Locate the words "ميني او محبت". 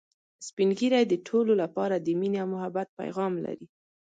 2.19-2.87